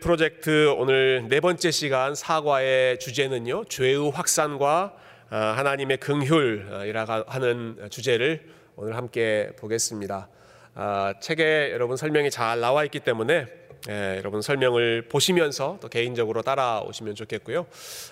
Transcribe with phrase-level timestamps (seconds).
[0.00, 4.94] 프로젝트 오늘 네 번째 시간 사과의 주제는요 죄의 확산과
[5.28, 10.30] 아, 하나님의 긍휼이라 하는 주제를 오늘 함께 보겠습니다.
[10.74, 13.46] 아, 책에 여러분 설명이 잘 나와 있기 때문에
[13.90, 17.66] 예, 여러분 설명을 보시면서 또 개인적으로 따라오시면 좋겠고요.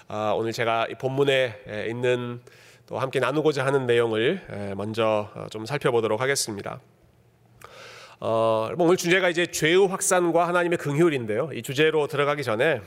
[0.08, 2.42] 아, 오늘 제가 본문에 있는
[2.86, 6.80] 또 함께 나누고자 하는 내용을 먼저 어, 좀 살펴보도록 하겠습니다.
[8.24, 11.50] 어, 오늘 주제가 이제 죄의 확산과 하나님의 긍휼인데요.
[11.54, 12.80] 이 주제로 들어가기 전에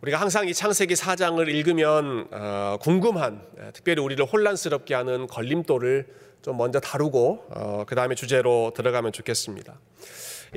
[0.00, 6.06] 우리가 항상 이 창세기 4장을 읽으면 어, 궁금한, 예, 특별히 우리를 혼란스럽게 하는 걸림돌을
[6.40, 9.78] 좀 먼저 다루고 어, 그 다음에 주제로 들어가면 좋겠습니다.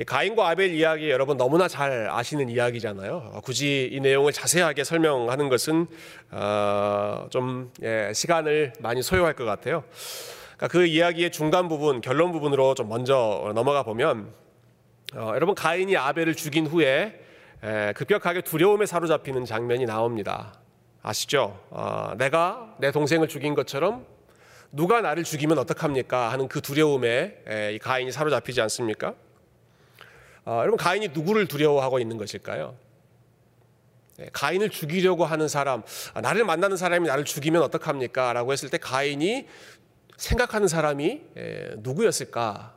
[0.06, 3.32] 가인과 아벨 이야기 여러분 너무나 잘 아시는 이야기잖아요.
[3.34, 5.86] 어, 굳이 이 내용을 자세하게 설명하는 것은
[6.30, 9.84] 어, 좀 예, 시간을 많이 소요할 것 같아요.
[10.56, 14.32] 그러니까 그 이야기의 중간 부분, 결론 부분으로 좀 먼저 넘어가 보면
[15.14, 17.20] 어, 여러분 가인이 아벨을 죽인 후에
[17.62, 20.54] 에, 급격하게 두려움에 사로잡히는 장면이 나옵니다.
[21.02, 21.60] 아시죠?
[21.70, 24.06] 어, 내가 내 동생을 죽인 것처럼
[24.72, 26.32] 누가 나를 죽이면 어떡합니까?
[26.32, 29.14] 하는 그 두려움에 에, 이 가인이 사로잡히지 않습니까?
[30.44, 32.76] 어, 여러분 가인이 누구를 두려워하고 있는 것일까요?
[34.18, 38.32] 네, 가인을 죽이려고 하는 사람, 아, 나를 만나는 사람이 나를 죽이면 어떡합니까?
[38.32, 39.48] 라고 했을 때 가인이
[40.16, 41.22] 생각하는 사람이
[41.78, 42.74] 누구였을까?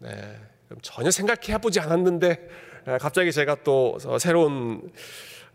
[0.00, 0.40] 네,
[0.82, 2.48] 전혀 생각해 보지 않았는데
[3.00, 4.90] 갑자기 제가 또 새로운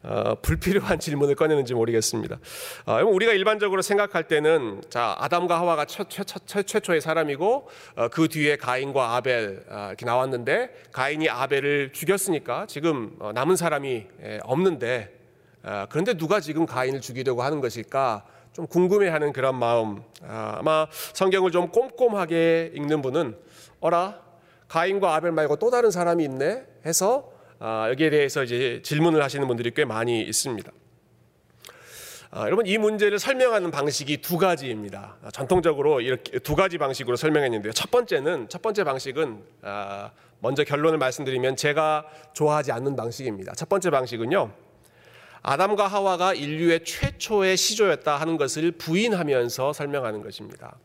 [0.04, 2.38] 어, 불필요한 질문을 꺼내는지 모르겠습니다.
[2.86, 8.58] 어, 우리가 일반적으로 생각할 때는 자 아담과 하와가 최, 최, 초의 사람이고 어, 그 뒤에
[8.58, 14.06] 가인과 아벨 아, 이렇게 나왔는데 가인이 아벨을 죽였으니까 지금 어, 남은 사람이
[14.44, 15.18] 없는데
[15.64, 18.26] 아, 그런데 누가 지금 가인을 죽이려고 하는 것일까?
[18.54, 20.04] 좀 궁금해하는 그런 마음.
[20.22, 23.36] 아, 아마 성경을 좀 꼼꼼하게 읽는 분은
[23.80, 24.22] 어라
[24.68, 29.72] 가인과 아벨 말고 또 다른 사람이 있네 해서 아, 여기에 대해서 이제 질문을 하시는 분들이
[29.72, 30.72] 꽤 많이 있습니다.
[32.30, 35.18] 아, 여러분 이 문제를 설명하는 방식이 두 가지입니다.
[35.34, 37.74] 전통적으로 이렇게 두 가지 방식으로 설명했는데요.
[37.74, 39.44] 첫 번째는 첫 번째 방식은
[40.40, 43.54] 먼저 결론을 말씀드리면 제가 좋아하지 않는 방식입니다.
[43.54, 44.52] 첫 번째 방식은요.
[45.44, 50.78] 아담과 하와가 인류의 최초의 시조였다 하는 것을 부인하면서 설명하는 것입니다.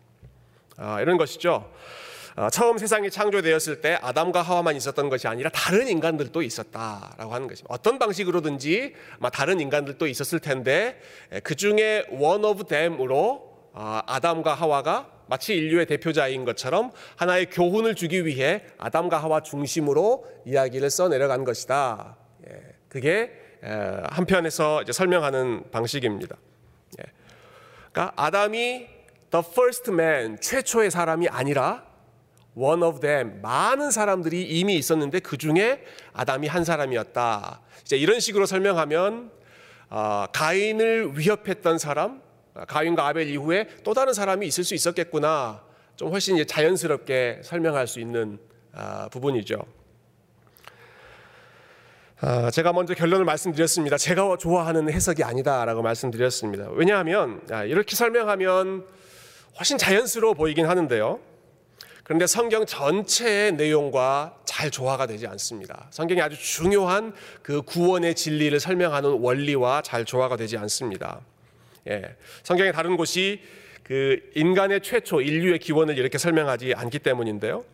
[0.76, 1.72] 아, 이런 것이죠.
[2.34, 7.66] 아, 처음 세상이 창조되었을 때 아담과 하와만 있었던 것이 아니라 다른 인간들도 있었다라고 하는 것입니다.
[7.72, 8.94] 어떤 방식으로든지
[9.32, 11.00] 다른 인간들도 있었을 텐데
[11.42, 18.26] 그 중에 one of them으로 아, 아담과 하와가 마치 인류의 대표자인 것처럼 하나의 교훈을 주기
[18.26, 22.16] 위해 아담과 하와 중심으로 이야기를 써 내려간 것이다.
[22.48, 26.36] 예, 그게 한편에서 설명하는 방식입니다.
[27.00, 27.04] 예.
[27.92, 28.86] 그러니까 아담이
[29.30, 31.84] the first man 최초의 사람이 아니라
[32.54, 37.60] one of them 많은 사람들이 이미 있었는데 그 중에 아담이 한 사람이었다.
[37.82, 39.30] 이제 이런 식으로 설명하면
[39.90, 42.20] 어, 가인을 위협했던 사람,
[42.66, 45.62] 가인과 아벨 이후에 또 다른 사람이 있을 수 있었겠구나.
[45.96, 48.38] 좀 훨씬 자연스럽게 설명할 수 있는
[48.72, 49.77] 어, 부분이죠.
[52.20, 53.96] 아, 제가 먼저 결론을 말씀드렸습니다.
[53.96, 56.68] 제가 좋아하는 해석이 아니다라고 말씀드렸습니다.
[56.72, 58.84] 왜냐하면 아, 이렇게 설명하면
[59.56, 61.20] 훨씬 자연스러워 보이긴 하는데요.
[62.02, 65.86] 그런데 성경 전체의 내용과 잘 조화가 되지 않습니다.
[65.90, 67.12] 성경이 아주 중요한
[67.42, 71.20] 그 구원의 진리를 설명하는 원리와 잘 조화가 되지 않습니다.
[71.88, 72.16] 예.
[72.42, 73.42] 성경의 다른 곳이
[73.84, 77.64] 그 인간의 최초 인류의 기원을 이렇게 설명하지 않기 때문인데요.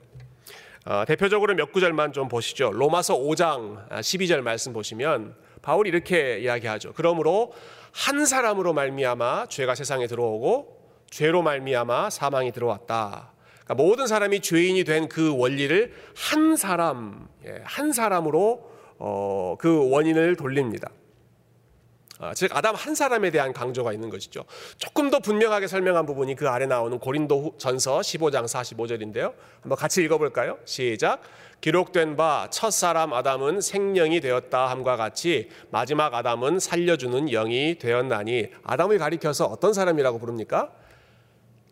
[0.86, 2.70] 어, 대표적으로 몇 구절만 좀 보시죠.
[2.70, 6.92] 로마서 5장 12절 아, 말씀 보시면 바울이 이렇게 이야기하죠.
[6.94, 7.52] 그러므로
[7.92, 13.32] 한 사람으로 말미암아 죄가 세상에 들어오고 죄로 말미암아 사망이 들어왔다.
[13.64, 20.36] 그러니까 모든 사람이 죄인이 된 그 원리를 한 사람, 예, 한 사람으로 어, 그 원인을
[20.36, 20.90] 돌립니다.
[22.24, 24.44] 아, 즉 아담 한 사람에 대한 강조가 있는 것이죠.
[24.78, 29.34] 조금 더 분명하게 설명한 부분이 그 아래 나오는 고린도 전서 15장 45절인데요.
[29.60, 30.58] 한번 같이 읽어볼까요?
[30.64, 31.20] 시작.
[31.60, 39.44] 기록된 바 첫사람 아담은 생명이 되었다 함과 같이 마지막 아담은 살려주는 영이 되었나니 아담을 가리켜서
[39.44, 40.70] 어떤 사람이라고 부릅니까?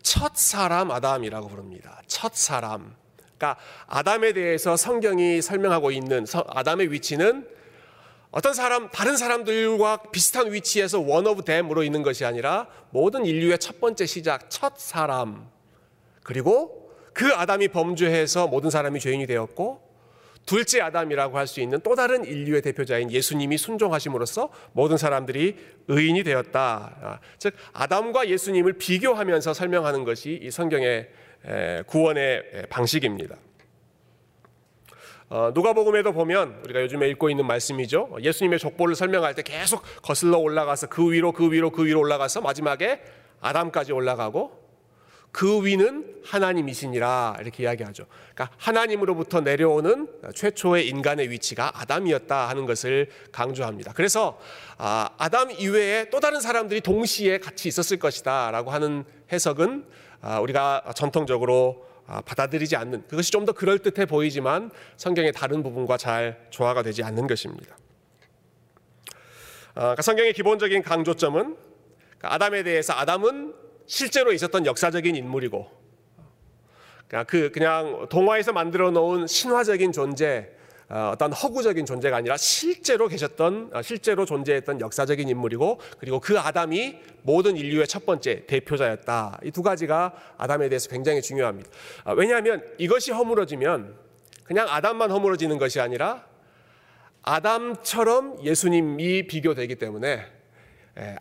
[0.03, 2.03] 첫사람 아담이라고 부릅니다.
[2.07, 2.95] 첫사람.
[3.39, 7.47] 그러니까 아담에 대해서 성경이 설명하고 있는 아담의 위치는
[8.33, 13.79] 어떤 사람, 다른 사람들과 비슷한 위치에서 one of them으로 있는 것이 아니라 모든 인류의 첫
[13.79, 15.51] 번째 시작, 첫 사람.
[16.23, 19.93] 그리고 그 아담이 범죄해서 모든 사람이 죄인이 되었고
[20.47, 25.57] 둘째 아담이라고 할 수 있는 또 다른 인류의 대표자인 예수님이 순종하심으로써 모든 사람들이
[25.89, 26.97] 의인이 되었다.
[27.03, 31.11] 아, 즉 아담과 예수님을 비교하면서 설명하는 것이 이 성경의
[31.87, 33.37] 구원의 방식입니다.
[35.35, 38.19] 어, 누가복음에도 보면 우리가 요즘에 읽고 있는 말씀이죠.
[38.21, 43.01] 예수님의 족보를 설명할 때 계속 거슬러 올라가서 그 위로 그 위로 그 위로 올라가서 마지막에
[43.41, 44.61] 아담까지 올라가고
[45.31, 48.05] 그 위는 하나님이시니라 이렇게 이야기하죠.
[48.35, 53.95] 그러니까 하나님으로부터 내려오는 최초의 인간의 위치가 아담이었다 하는 것을 강조합니다.
[53.95, 54.39] 그래서
[54.77, 59.87] 아, 아담 이외에 또 다른 사람들이 동시에 같이 있었을 것이다라고 하는 해석은
[60.21, 65.97] 아, 우리가 전통적으로 아, 받아들이지 않는 그것이 좀 더 그럴 듯해 보이지만 성경의 다른 부분과
[65.97, 67.77] 잘 조화가 되지 않는 것입니다.
[69.75, 71.57] 그러니까 성경의 기본적인 강조점은
[72.19, 73.55] 그러니까 아담에 대해서 아담은
[73.87, 75.69] 실제로 있었던 역사적인 인물이고
[77.09, 80.51] 그냥 그 그냥 동화에서 만들어 놓은 신화적인 존재
[80.93, 87.87] 어떤 허구적인 존재가 아니라 실제로 계셨던 실제로 존재했던 역사적인 인물이고 그리고 그 아담이 모든 인류의
[87.87, 89.41] 첫 번째 대표자였다.
[89.45, 91.71] 이 두 가지가 아담에 대해서 굉장히 중요합니다.
[92.17, 93.95] 왜냐하면 이것이 허물어지면
[94.45, 96.27] 그냥 아담만 허물어지는 것이 아니라
[97.23, 100.27] 아담처럼 예수님이 비교되기 때문에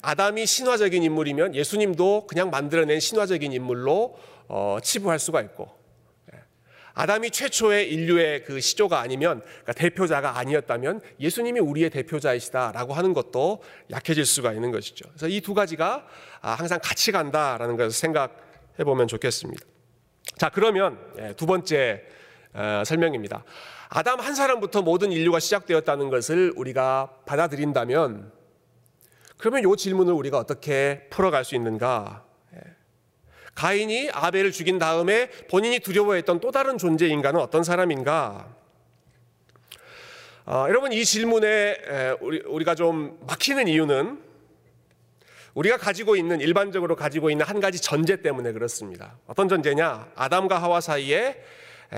[0.01, 4.17] 아담이 신화적인 인물이면 예수님도 그냥 만들어낸 신화적인 인물로
[4.83, 5.80] 치부할 수가 있고
[6.93, 14.25] 아담이 최초의 인류의 그 시조가 아니면 그러니까 대표자가 아니었다면 예수님이 우리의 대표자이시다라고 하는 것도 약해질
[14.25, 15.07] 수가 있는 것이죠.
[15.09, 16.05] 그래서 이 두 가지가
[16.41, 19.65] 아, 항상 같이 간다라는 것을 생각해 보면 좋겠습니다.
[20.37, 22.03] 자 그러면 예, 두 번째
[22.53, 23.43] 어, 설명입니다.
[23.89, 28.31] 아담 한 사람부터 모든 인류가 시작되었다는 것을 우리가 받아들인다면
[29.37, 32.23] 그러면 이 질문을 우리가 어떻게 풀어갈 수 있는가?
[33.55, 38.47] 가인이 아벨을 죽인 다음에 본인이 두려워했던 또 다른 존재 인간은 어떤 사람인가?
[40.45, 41.77] 어, 여러분 이 질문에
[42.21, 44.19] 우리, 우리가 좀 막히는 이유는
[45.53, 49.17] 우리가 가지고 있는 일반적으로 가지고 있는 한 가지 전제 때문에 그렇습니다.
[49.27, 50.11] 어떤 전제냐?
[50.15, 51.43] 아담과 하와 사이에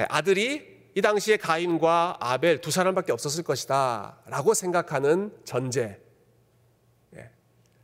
[0.10, 6.03] 아들이 이 당시에 가인과 아벨 두 사람밖에 없었을 것이다라고 생각하는 전제.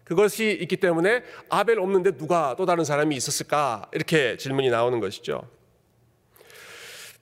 [0.09, 3.87] 그것이 있기 때문에 아벨 없는데 누가 또 다른 사람이 있었을까?
[3.93, 5.47] 이렇게 질문이 나오는 것이죠.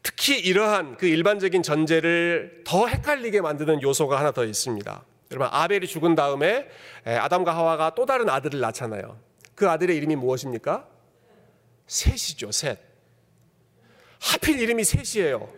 [0.01, 5.03] 특히 이러한 그 일반적인 전제를 더 헷갈리게 만드는 요소가 하나 더 있습니다.
[5.31, 6.69] 여러분, 아벨이 죽은 다음에
[7.03, 9.19] 아담과 하와가 또 다른 아들을 낳잖아요.
[9.53, 10.87] 그 아들의 이름이 무엇입니까?
[11.87, 12.79] 셋이죠, 셋.
[14.21, 15.49] 하필 이름이 셋이에요.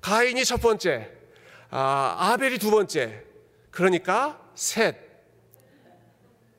[0.00, 1.10] 가인이 첫 번째,
[1.68, 3.24] 아, 아벨이 두 번째.
[3.72, 5.07] 그러니까 셋.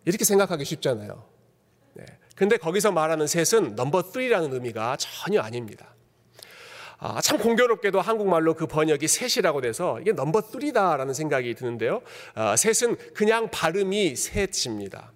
[0.09, 1.23] 이렇게 생각하기 쉽잖아요.
[1.93, 2.05] 네.
[2.35, 5.93] 근데 거기서 말하는 셋은 넘버 3라는 의미가 전혀 아닙니다.
[6.97, 12.01] 아, 참 공교롭게도 한국말로 그 번역이 셋이라고 돼서 이게 number 3다라는 생각이 드는데요.
[12.33, 15.13] 아, 셋은 그냥 발음이 셋입니다.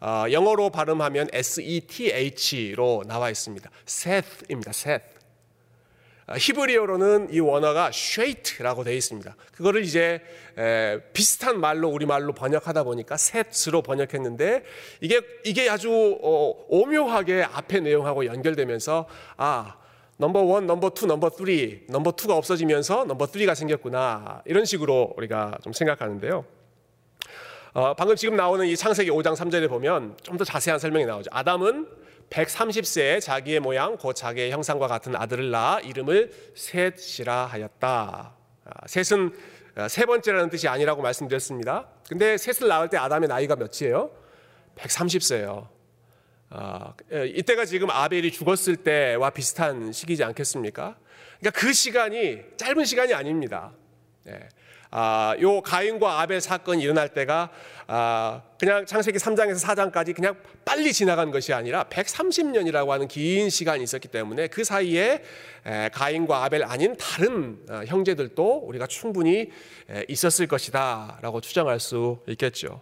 [0.00, 3.70] 아, 영어로 발음하면 S-E-T-H로 나와 있습니다.
[3.86, 4.72] 셋입니다.
[4.72, 5.15] 셋.
[6.28, 9.36] 아, 히브리어로는 이 원어가 쉐이트라고 되어 있습니다.
[9.52, 10.20] 그거를 이제
[11.12, 14.64] 비슷한 말로 우리 말로 번역하다 보니까 셋으로 번역했는데
[15.00, 19.06] 이게 이게 아주 어, 오묘하게 앞의 내용하고 연결되면서
[19.36, 19.76] 아
[20.16, 25.58] number one, number two, number three, number two가 없어지면서 number three가 생겼구나 이런 식으로 우리가
[25.62, 26.44] 좀 생각하는데요.
[27.74, 31.28] 어, 방금 지금 나오는 이 창세기 5장 3절에 보면 좀 더 자세한 설명이 나오죠.
[31.32, 31.86] 아담은
[32.30, 38.34] 130세에 자기의 모양 곧 자기의 형상과 같은 아들을 낳아 이름을 셋이라 하였다.
[38.64, 39.32] 아, 셋은
[39.76, 41.88] 아, 세 번째라는 뜻이 아니라고 말씀드렸습니다.
[42.08, 44.10] 근데 셋을 낳을 때 아담의 나이가 몇이에요?
[44.76, 45.68] 130세예요.
[46.50, 50.96] 아, 예, 이때가 지금 아벨이 죽었을 때와 비슷한 시기지 않겠습니까?
[51.40, 53.72] 그러니까 그 시간이 짧은 시간이 아닙니다.
[54.24, 54.48] 네.
[54.98, 57.50] 아, 요 가인과 아벨 사건이 일어날 때가
[57.86, 64.08] 아, 그냥 창세기 3장에서 4장까지 그냥 빨리 지나간 것이 아니라 130년이라고 하는 긴 시간이 있었기
[64.08, 65.22] 때문에 그 사이에
[65.66, 69.50] 에, 가인과 아벨 아닌 다른 어, 형제들도 우리가 충분히
[69.90, 72.80] 에, 있었을 것이다라고 추정할 수 있겠죠.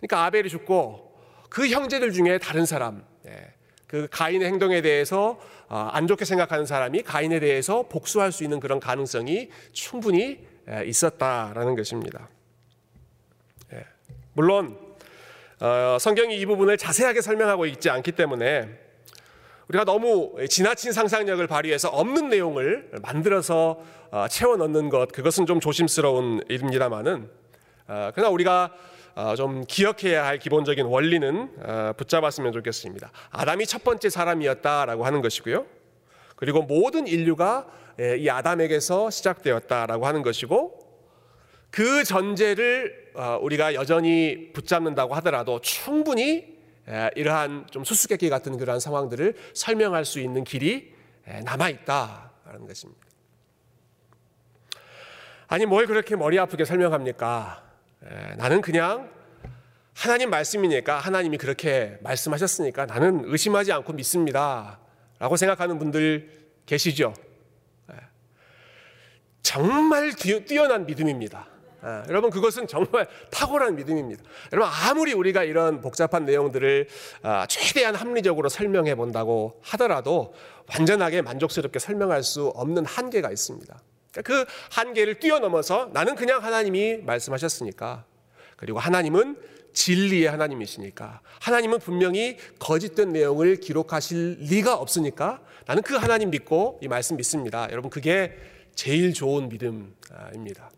[0.00, 1.14] 그러니까 아벨이 죽고
[1.48, 3.54] 그 형제들 중에 다른 사람, 예,
[3.86, 5.40] 그 가인의 행동에 대해서
[5.70, 10.52] 어, 안 좋게 생각하는 사람이 가인에 대해서 복수할 수 있는 그런 가능성이 충분히
[10.86, 12.28] 있었다라는 것입니다.
[13.72, 13.84] 예.
[14.32, 14.78] 물론
[15.60, 18.68] 어, 성경이 이 부분을 자세하게 설명하고 있지 않기 때문에
[19.68, 26.42] 우리가 너무 지나친 상상력을 발휘해서 없는 내용을 만들어서 어, 채워 넣는 것 그것은 좀 조심스러운
[26.48, 27.30] 일입니다만은
[27.88, 28.72] 어, 그러나 우리가
[29.36, 31.48] 좀 기억해야 할 기본적인 원리는
[31.96, 33.12] 붙잡았으면 좋겠습니다.
[33.30, 35.66] 아담이 첫 번째 사람이었다라고 하는 것이고요.
[36.34, 40.78] 그리고 모든 인류가 예, 이 아담에게서 시작되었다라고 하는 것이고
[41.70, 46.54] 그 전제를 어, 우리가 여전히 붙잡는다고 하더라도 충분히
[46.88, 50.94] 예, 이러한 좀 수수께끼 같은 그러한 상황들을 설명할 수 있는 길이
[51.28, 53.00] 예, 남아 있다라는 것입니다.
[55.46, 57.62] 아니 뭘 그렇게 머리 아프게 설명합니까?
[58.04, 59.10] 에, 나는 그냥
[59.94, 64.80] 하나님 말씀이니까 하나님이 그렇게 말씀하셨으니까 나는 의심하지 않고 믿습니다.
[65.18, 66.28] 라고 생각하는 분들
[66.66, 67.14] 계시죠?
[69.54, 71.46] 에, 정말 뛰어난 믿음입니다.
[71.80, 74.22] 아, 여러분 그것은 정말 탁월한 믿음입니다.
[74.52, 76.88] 여러분 아무리 우리가 이런 복잡한 내용들을
[77.22, 80.34] 아, 최대한 합리적으로 설명해 본다고 하더라도
[80.72, 83.78] 완전하게 만족스럽게 설명할 수 없는 한계가 있습니다.
[84.24, 88.04] 그 한계를 뛰어넘어서 나는 그냥 하나님이 말씀하셨으니까
[88.56, 89.36] 그리고 하나님은
[89.72, 97.16] 진리의 하나님이시니까 하나님은 분명히 거짓된 내용을 기록하실 리가 없으니까 나는 그 하나님 믿고 이 말씀
[97.16, 97.68] 믿습니다.
[97.70, 98.36] 여러분 그게
[98.74, 100.70] 제일 좋은 믿음입니다.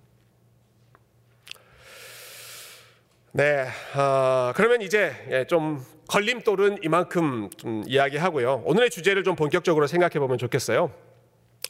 [3.32, 8.62] 네, 어, 그러면 이제 예, 좀 걸림돌은 이만큼 좀 이야기하고요.
[8.64, 10.90] 오늘의 주제를 좀 본격적으로 생각해 보면 좋겠어요.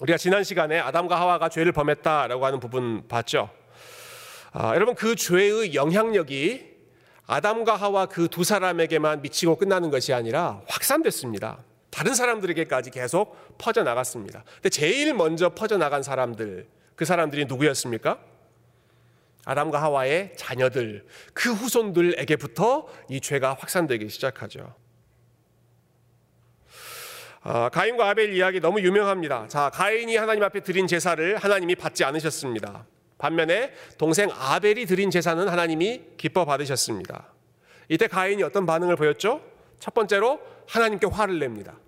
[0.01, 3.51] 우리가 지난 시간에 아담과 하와가 죄를 범했다라고 하는 부분 봤죠.
[4.53, 6.77] 아, 여러분 그 죄의 영향력이
[7.27, 11.65] 아담과 하와 그 두 사람에게만 미치고 끝나는 것이 아니라 확산됐습니다.
[11.97, 14.45] 다른 사람들에게까지 계속 퍼져 나갔습니다.
[14.57, 18.19] 근데 제일 먼저 퍼져 나간 사람들 그 사람들이 누구였습니까?
[19.47, 24.75] 아담과 하와의 자녀들, 그 후손들에게부터 이 죄가 확산되기 시작하죠.
[27.41, 29.49] 아, 가인과 아벨 이야기 너무 유명합니다.
[29.49, 32.85] 자, 가인이 하나님 앞에 드린 제사를 하나님이 받지 않으셨습니다.
[33.17, 37.33] 반면에 동생 아벨이 드린 제사는 하나님이 기뻐 받으셨습니다.
[37.89, 39.41] 이때 가인이 어떤 반응을 보였죠?
[39.79, 41.79] 첫 번째로 하나님께 화를 냅니다.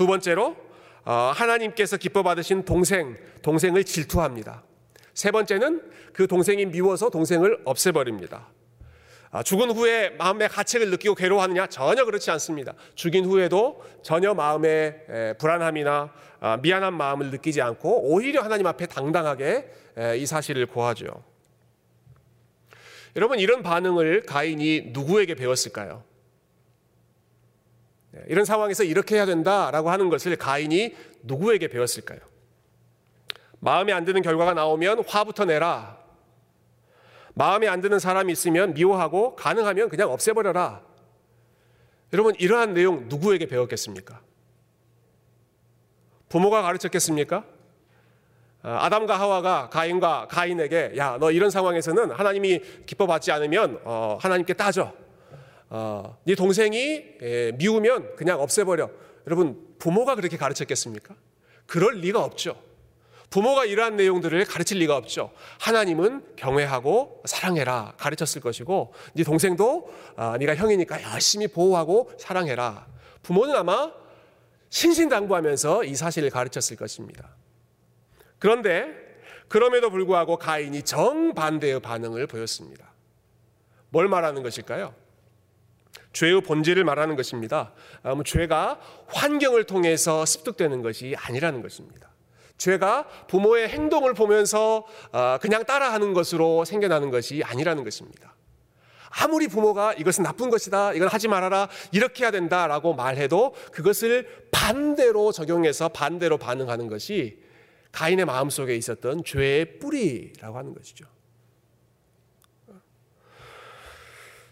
[0.00, 0.56] 두 번째로
[1.04, 4.62] 어, 하나님께서 기뻐 받으신 동생, 동생을 질투합니다.
[5.12, 5.82] 세 번째는
[6.14, 8.48] 그 동생이 미워서 동생을 없애버립니다.
[9.30, 11.66] 아, 죽은 후에 마음의 가책을 느끼고 괴로워하느냐?
[11.66, 12.72] 전혀 그렇지 않습니다.
[12.94, 19.70] 죽인 후에도 전혀 마음의 불안함이나 아, 미안한 마음을 느끼지 않고 오히려 하나님 앞에 당당하게
[20.16, 21.22] 이 사실을 고하죠.
[23.16, 26.04] 여러분 이런 반응을 가인이 누구에게 배웠을까요?
[28.12, 32.18] 네, 이런 상황에서 이렇게 해야 된다라고 하는 것을 가인이 누구에게 배웠을까요?
[33.60, 35.98] 마음에 안 드는 결과가 나오면 화부터 내라.
[37.34, 40.82] 마음에 안 드는 사람이 있으면 미워하고 가능하면 그냥 없애버려라.
[42.12, 44.20] 여러분, 이러한 내용 누구에게 배웠겠습니까?
[46.28, 47.44] 부모가 가르쳤겠습니까?
[48.62, 54.92] 아, 아담과 하와가 가인과 가인에게 야, 너 이런 상황에서는 하나님이 기뻐받지 않으면 어, 하나님께 따져.
[55.70, 58.90] 어, 네 동생이 예, 미우면 그냥 없애버려.
[59.26, 61.14] 여러분, 부모가 그렇게 가르쳤겠습니까?
[61.66, 62.60] 그럴 리가 없죠.
[63.30, 65.32] 부모가 이러한 내용들을 가르칠 리가 없죠.
[65.60, 72.88] 하나님은 경외하고 사랑해라 가르쳤을 것이고 네 동생도 아, 네가 형이니까 열심히 보호하고 사랑해라.
[73.22, 73.92] 부모는 아마
[74.70, 77.36] 신신당부하면서 이 사실을 가르쳤을 것입니다.
[78.40, 78.88] 그런데
[79.46, 82.92] 그럼에도 불구하고 가인이 정반대의 반응을 보였습니다.
[83.90, 84.94] 뭘 말하는 것일까요?
[86.12, 87.72] 죄의 본질을 말하는 것입니다.
[88.02, 92.10] 아, 뭐 죄가 환경을 통해서 습득되는 것이 아니라는 것입니다.
[92.58, 98.34] 죄가 부모의 행동을 보면서 어, 그냥 따라하는 것으로 생겨나는 것이 아니라는 것입니다.
[99.10, 105.88] 아무리 부모가 이것은 나쁜 것이다, 이건 하지 말아라, 이렇게 해야 된다라고 말해도 그것을 반대로 적용해서
[105.88, 107.42] 반대로 반응하는 것이
[107.92, 111.06] 가인의 마음 속에 있었던 죄의 뿌리라고 하는 것이죠.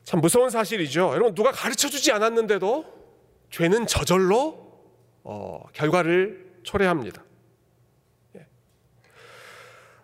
[0.09, 1.11] 참 무서운 사실이죠.
[1.13, 2.83] 여러분, 누가 가르쳐 주지 않았는데도
[3.51, 4.73] 죄는 저절로
[5.23, 7.23] 어, 결과를 초래합니다.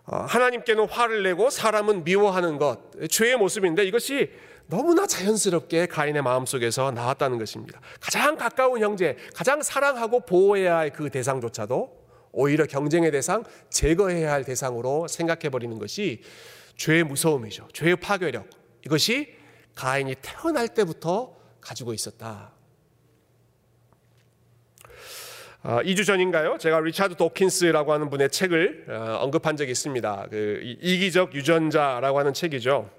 [0.05, 4.29] 어, 하나님께는 화를 내고 사람은 미워하는 것, 죄의 모습인데 이것이
[4.67, 7.81] 너무나 자연스럽게 가인의 마음속에서 나왔다는 것입니다.
[7.99, 15.07] 가장 가까운 형제, 가장 사랑하고 보호해야 할 그 대상조차도 오히려 경쟁의 대상, 제거해야 할 대상으로
[15.07, 16.21] 생각해 버리는 것이
[16.77, 17.69] 죄의 무서움이죠.
[17.73, 18.47] 죄의 파괴력.
[18.85, 19.44] 이것이
[19.75, 22.51] 가인이 태어날 때부터 가지고 있었다.
[25.63, 26.57] 2주 어, 전인가요?
[26.59, 30.27] 제가 리차드 도킨스라고 하는 분의 책을 어, 언급한 적이 있습니다.
[30.29, 32.89] 그 이기적 유전자라고 하는 책이죠.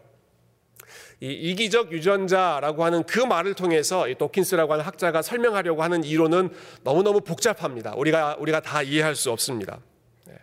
[1.20, 6.50] 이 이기적 유전자라고 하는 그 말을 통해서 이 도킨스라고 하는 학자가 설명하려고 하는 이론은
[6.82, 7.94] 너무너무 복잡합니다.
[7.96, 9.78] 우리가 우리가 다 이해할 수 없습니다.
[10.24, 10.34] 네.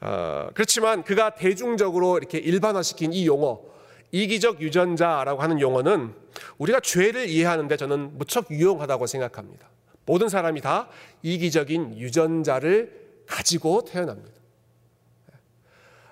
[0.00, 3.75] 어, 그렇지만 그가 대중적으로 이렇게 일반화시킨 이 용어
[4.16, 6.14] 이기적 유전자라고 하는 용어는
[6.56, 9.68] 우리가 죄를 이해하는데 저는 무척 유용하다고 생각합니다.
[10.06, 10.88] 모든 사람이 다
[11.22, 14.32] 이기적인 유전자를 가지고 태어납니다.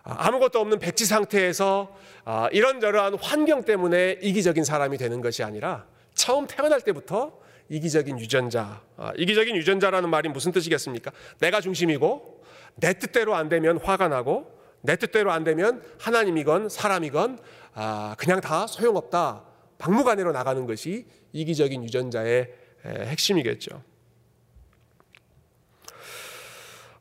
[0.02, 1.96] 아무것도 없는 백지 상태에서
[2.26, 7.38] 아, 이런저런 환경 때문에 이기적인 사람이 되는 것이 아니라 처음 태어날 때부터
[7.70, 8.82] 이기적인 유전자.
[8.98, 11.10] 아, 이기적인 유전자라는 말이 무슨 뜻이겠습니까?
[11.38, 12.44] 내가 중심이고
[12.76, 14.53] 내 뜻대로 안 되면 화가 나고
[14.84, 17.38] 내 뜻대로 안 되면 하나님이건 사람이건
[17.72, 19.42] 아, 그냥 다 소용없다.
[19.78, 22.52] 박무간으로 나가는 것이 이기적인 유전자의
[22.84, 23.82] 핵심이겠죠.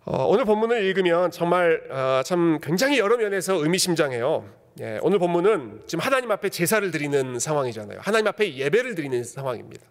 [0.05, 4.49] 어, 오늘 본문을 읽으면 정말 어, 참 굉장히 여러 면에서 의미심장해요.
[4.79, 7.99] 예, 오늘 본문은 지금 하나님 앞에 제사를 드리는 상황이잖아요.
[8.01, 9.85] 하나님 앞에 예배를 드리는 상황입니다.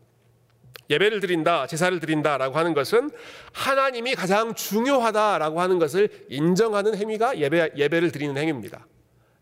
[0.90, 3.10] 예배를 드린다, 제사를 드린다라고 하는 것은
[3.52, 8.86] 하나님이 가장 중요하다라고 하는 것을 인정하는 행위가 예배, 예배를 드리는 행위입니다.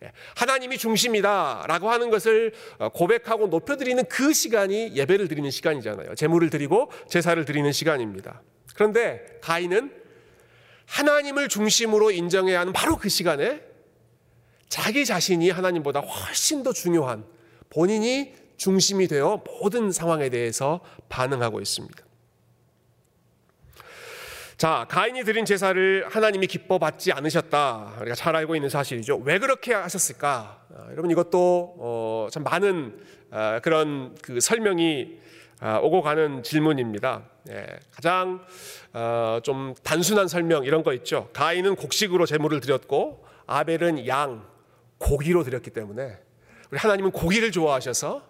[0.03, 6.15] 예, 하나님이 중심이다라고 하는 것을 어, 고백하고 높여드리는 그 시간이 예배를 드리는 시간이잖아요.
[6.15, 8.41] 제물을 드리고 제사를 드리는 시간입니다.
[8.75, 9.93] 그런데 가인은
[10.87, 13.61] 하나님을 중심으로 인정해야 하는 바로 그 시간에
[14.69, 17.25] 자기 자신이 하나님보다 훨씬 더 중요한
[17.69, 22.05] 본인이 중심이 되어 모든 상황에 대해서 반응하고 있습니다.
[24.59, 27.95] 자, 가인이 드린 제사를 하나님이 기뻐 받지 않으셨다.
[28.03, 29.23] 우리가 잘 알고 있는 사실이죠.
[29.25, 30.61] 왜 그렇게 하셨을까?
[30.77, 33.01] 아, 여러분 이것도 어, 참 많은
[33.31, 35.19] 아, 그런 그 설명이
[35.61, 37.23] 아, 오고 가는 질문입니다.
[37.49, 38.45] 예, 가장
[38.93, 41.31] 어, 좀 단순한 설명 이런 거 있죠.
[41.33, 44.47] 가인은 곡식으로 제물을 드렸고 아벨은 양,
[44.99, 46.19] 고기로 드렸기 때문에
[46.71, 48.30] 우리 하나님은 고기를 좋아하셔서 예,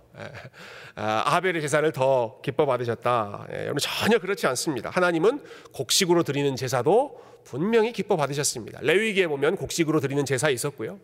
[0.97, 3.47] 아, 아벨의 제사를 더 기뻐 받으셨다.
[3.53, 4.91] 예, 여러분 전혀 그렇지 않습니다.
[4.91, 5.41] 하나님은
[5.73, 8.81] 곡식으로 드리는 제사도 분명히 기뻐 받으셨습니다.
[8.83, 10.99] 레위기에 보면 곡식으로 드리는 제사 있었고요.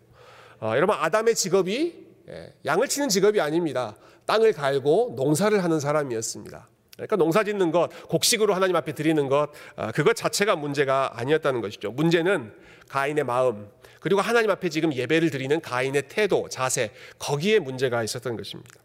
[0.60, 3.96] 어, 여러분 아담의 직업이 예, 양을 치는 직업이 아닙니다.
[4.26, 6.68] 땅을 갈고 농사를 하는 사람이었습니다.
[6.96, 11.92] 그러니까 농사 짓는 것, 곡식으로 하나님 앞에 드리는 것, 어, 그것 자체가 문제가 아니었다는 것이죠.
[11.92, 12.52] 문제는
[12.88, 13.68] 가인의 마음,
[14.00, 18.80] 그리고 하나님 앞에 지금 예배를 드리는 가인의 태도, 자세, 거기에 문제가 있었던 것입니다.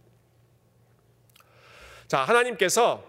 [2.11, 3.01] 자, 하나님께서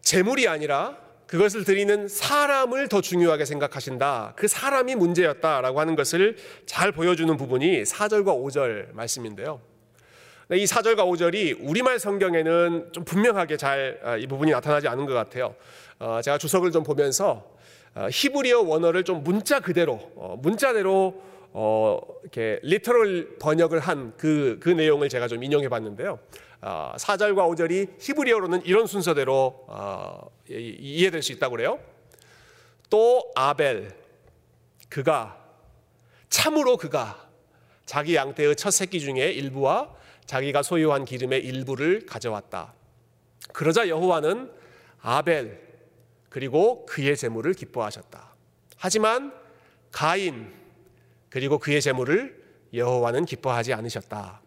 [0.00, 0.96] 재물이 아니라
[1.28, 4.32] 그것을 드리는 사람을 더 중요하게 생각하신다.
[4.34, 9.60] 그 사람이 문제였다라고 하는 것을 잘 보여주는 부분이 4절과 5절 말씀인데요.
[10.50, 15.54] 이 4절과 5절이 우리말 성경에는 좀 분명하게 잘이 아, 부분이 나타나지 않은 것 같아요.
[16.00, 17.48] 어, 제가 주석을 좀 보면서
[17.94, 21.22] 어, 히브리어 원어를 좀 문자 그대로 어, 문자대로
[22.22, 26.18] 이렇게 리터럴 번역을 한 그그 그 내용을 제가 좀 인용해 봤는데요.
[26.60, 29.66] 4절과 5절이 히브리어로는 이런 순서대로
[30.48, 31.78] 이해될 수 있다고 그래요.
[32.88, 33.96] 또 아벨
[34.88, 35.38] 그가
[36.28, 37.28] 참으로 그가
[37.86, 39.94] 자기 양떼의 첫 새끼 중에 일부와
[40.26, 42.74] 자기가 소유한 기름의 일부를 가져왔다.
[43.52, 44.52] 그러자 여호와는
[45.00, 45.60] 아벨
[46.28, 48.34] 그리고 그의 재물을 기뻐하셨다.
[48.76, 49.32] 하지만
[49.90, 50.52] 가인
[51.28, 52.40] 그리고 그의 재물을
[52.72, 54.40] 여호와는 기뻐하지 않으셨다.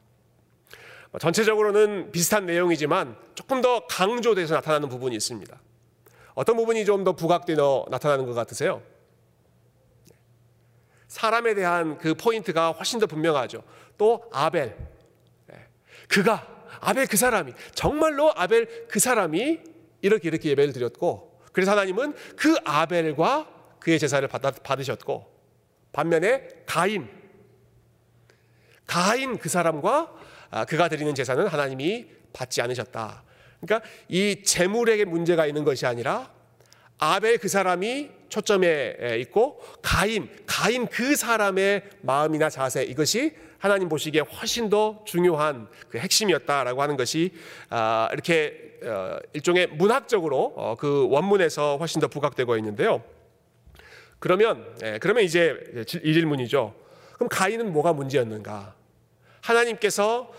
[1.13, 5.61] 뭐 전체적으로는 비슷한 내용이지만 조금 더 강조돼서 나타나는 부분이 있습니다.
[6.33, 8.81] 어떤 부분이 좀 더 부각되어 나타나는 것 같으세요?
[11.07, 13.63] 사람에 대한 그 포인트가 훨씬 더 분명하죠.
[13.99, 14.75] 또 아벨
[16.09, 16.47] 그가
[16.79, 19.59] 아벨 그 사람이 정말로 아벨 그 사람이
[20.01, 25.31] 이렇게 이렇게 예배를 드렸고 그래서 하나님은 그 아벨과 그의 제사를 받으셨고
[25.91, 27.07] 반면에 가인
[28.87, 30.22] 가인 그 사람과 아,
[30.67, 33.23] 그가 드리는 제사는 하나님이 받지 않으셨다.
[33.61, 36.31] 그러니까 이 재물에게 문제가 있는 것이 아니라
[36.97, 44.69] 아벨 그 사람이 초점에 있고 가인 가인 그 사람의 마음이나 자세 이것이 하나님 보시기에 훨씬
[44.69, 47.31] 더 중요한 그 핵심이었다라고 하는 것이
[47.69, 53.01] 아, 이렇게 어, 일종의 문학적으로 어, 그 원문에서 훨씬 더 부각되고 있는데요.
[54.19, 56.75] 그러면 예, 그러면 이제 이 질문이죠.
[57.13, 58.75] 그럼 가인은 뭐가 문제였는가?
[59.41, 60.33] 하나님께서 어,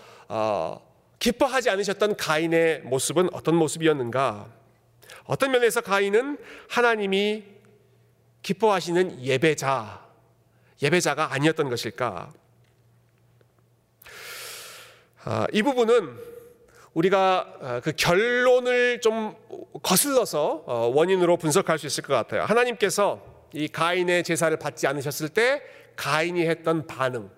[1.19, 4.47] 기뻐하지 않으셨던 가인의 모습은 어떤 모습이었는가?
[5.25, 6.37] 어떤 면에서 가인은
[6.69, 7.43] 하나님이
[8.43, 10.05] 기뻐하시는 예배자,
[10.81, 12.31] 예배자가 아니었던 것일까?
[15.23, 16.15] 아, 이 부분은
[16.93, 19.35] 우리가 아, 그 결론을 좀
[19.81, 22.43] 거슬러서 어, 원인으로 분석할 수 있을 것 같아요.
[22.43, 25.61] 하나님께서 이 가인의 제사를 받지 않으셨을 때
[25.95, 27.31] 가인이 했던 반응,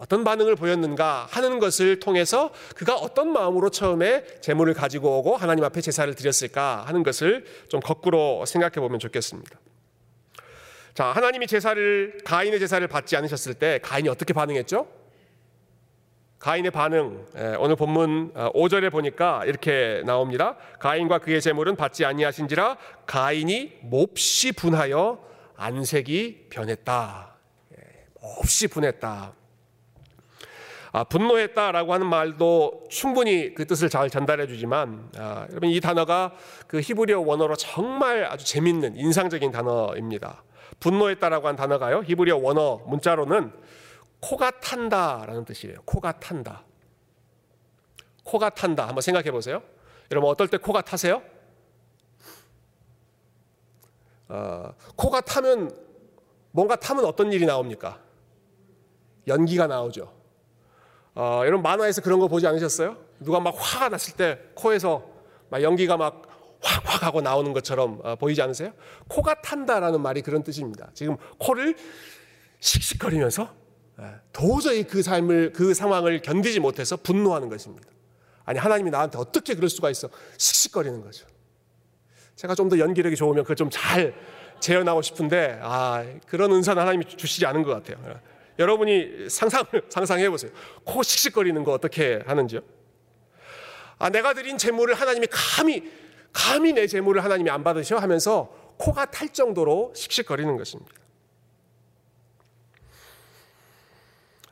[0.00, 5.82] 어떤 반응을 보였는가 하는 것을 통해서 그가 어떤 마음으로 처음에 제물을 가지고 오고 하나님 앞에
[5.82, 9.58] 제사를 드렸을까 하는 것을 좀 거꾸로 생각해 보면 좋겠습니다.
[10.94, 14.88] 자, 하나님이 제사를 가인의 제사를 받지 않으셨을 때 가인이 어떻게 반응했죠?
[16.38, 20.56] 가인의 반응 예, 오늘 본문 5절에 어, 보니까 이렇게 나옵니다.
[20.78, 25.22] 가인과 그의 재물은 받지 아니하신지라 가인이 몹시 분하여
[25.56, 27.34] 안색이 변했다.
[27.76, 29.39] 예, 몹시 분했다.
[30.92, 36.32] 아, 분노했다라고 하는 말도 충분히 그 뜻을 잘 전달해 주지만 아, 여러분 이 단어가
[36.66, 40.42] 그 히브리어 원어로 정말 아주 재밌는 인상적인 단어입니다.
[40.80, 42.02] 분노했다라고 한 단어가요.
[42.04, 43.52] 히브리어 원어 문자로는
[44.20, 45.78] 코가 탄다라는 뜻이에요.
[45.84, 46.64] 코가 탄다.
[48.24, 48.86] 코가 탄다.
[48.86, 49.62] 한번 생각해 보세요.
[50.10, 51.22] 여러분 어떨 때 코가 타세요?
[54.28, 55.70] 어, 코가 타면
[56.50, 58.00] 뭔가 타면 어떤 일이 나옵니까?
[59.28, 60.19] 연기가 나오죠.
[61.20, 62.96] 어, 여러분 만화에서 그런 거 보지 않으셨어요?
[63.18, 65.06] 누가 막 화가 났을 때 코에서
[65.50, 66.22] 막 연기가 막
[66.62, 68.72] 확확 하고 나오는 것처럼 어, 보이지 않으세요?
[69.06, 70.88] 코가 탄다라는 말이 그런 뜻입니다.
[70.94, 71.76] 지금 코를
[72.60, 73.50] 씩씩거리면서
[74.00, 77.86] 예, 도저히 그 삶을 그 상황을 견디지 못해서 분노하는 것입니다.
[78.46, 80.08] 아니 하나님이 나한테 어떻게 그럴 수가 있어?
[80.38, 81.26] 씩씩거리는 거죠.
[82.34, 84.14] 제가 좀 더 연기력이 좋으면 그걸 좀 잘
[84.60, 88.18] 재현하고 싶은데 아 그런 은사는 하나님이 주시지 않은 것 같아요.
[88.60, 88.62] 예.
[88.62, 90.52] 여러분이 상상 상상해 보세요.
[90.84, 92.60] 코 씩씩거리는 거 어떻게 하는지요?
[93.98, 95.90] 아 내가 드린 재물을 하나님이 감히
[96.32, 100.92] 감히 내 재물을 하나님이 안 받으셔 하면서 코가 탈 정도로 씩씩거리는 것입니다.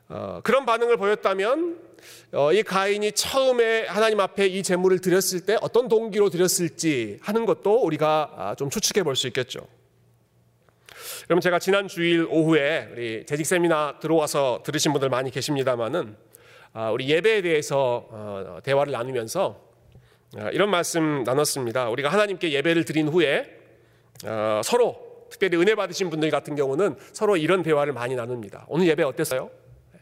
[0.09, 1.79] 어, 그런 반응을 보였다면
[2.33, 7.83] 어, 이 가인이 처음에 하나님 앞에 이 제물을 드렸을 때 어떤 동기로 드렸을지 하는 것도
[7.83, 9.67] 우리가 아, 좀 추측해 볼 수 있겠죠.
[11.31, 16.15] 여러분 제가 지난 주일 오후에 우리 재직 세미나 들어와서 들으신 분들 많이 계십니다만은
[16.73, 19.61] 아, 우리 예배에 대해서 어, 대화를 나누면서
[20.37, 21.89] 아, 이런 말씀 나눴습니다.
[21.91, 23.45] 우리가 하나님께 예배를 드린 후에
[24.63, 28.65] 서로 특별히 은혜 받으신 분들 같은 경우는 서로 이런 대화를 많이 나눕니다.
[28.67, 29.51] 오늘 예배 어땠어요?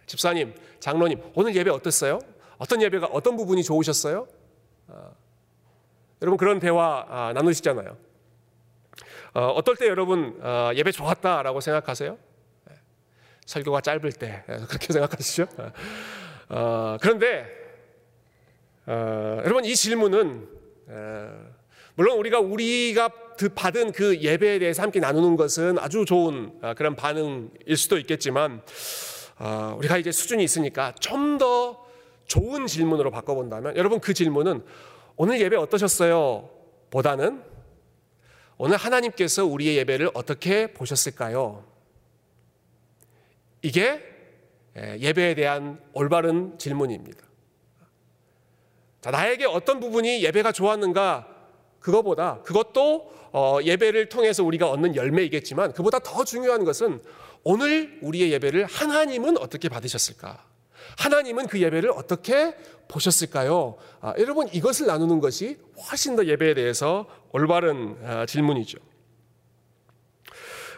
[0.05, 2.21] 집사님, 장로님, 오늘 예배 어땠어요?
[2.57, 4.29] 어떤 예배가 어떤 부분이 좋으셨어요?
[4.87, 5.11] 어,
[6.21, 8.06] 여러분 그런 대화 아, 나누시잖아요.
[9.39, 12.17] 어, 떨 때 여러분 어, 예배 좋았다라고 생각하세요?
[12.65, 12.75] 네.
[13.45, 15.45] 설교가 짧을 때 네, 그렇게 생각하시죠?
[16.49, 17.45] 어, 그런데
[18.87, 20.47] 어, 여러분 이 질문은
[21.93, 23.09] 물론 우리가 우리가
[23.53, 28.63] 받은 그 예배에 대해서 함께 나누는 것은 아주 좋은 그런 반응일 수도 있겠지만
[29.37, 31.85] 아, 우리가 이제 수준이 있으니까 좀 더
[32.25, 34.63] 좋은 질문으로 바꿔본다면 여러분 그 질문은
[35.15, 36.49] 오늘 예배 어떠셨어요?
[36.89, 37.43] 보다는
[38.57, 41.63] 오늘 하나님께서 우리의 예배를 어떻게 보셨을까요?
[43.61, 44.01] 이게
[44.77, 47.23] 예, 예배에 대한 올바른 질문입니다.
[49.01, 51.27] 자, 나에게 어떤 부분이 예배가 좋았는가?
[51.79, 56.99] 그거보다 그것도 어, 예배를 통해서 우리가 얻는 열매이겠지만 그보다 더 중요한 것은
[57.43, 60.43] 오늘 우리의 예배를 하나님은 어떻게 받으셨을까?
[60.97, 62.55] 하나님은 그 예배를 어떻게
[62.87, 63.77] 보셨을까요?
[64.01, 65.57] 아, 여러분 이것을 나누는 것이
[65.89, 68.77] 훨씬 더 예배에 대해서 올바른 아, 질문이죠.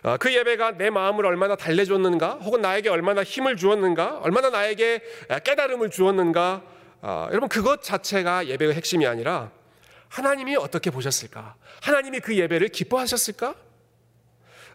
[0.04, 5.02] 아, 그 예배가 내 마음을 얼마나 달래줬는가, 혹은 나에게 얼마나 힘을 주었는가, 얼마나 나에게
[5.43, 6.63] 깨달음을 주었는가,
[7.02, 9.52] 아, 여러분 그것 자체가 예배의 핵심이 아니라
[10.08, 11.56] 하나님이 어떻게 보셨을까?
[11.82, 13.56] 하나님이 그 예배를 기뻐하셨을까?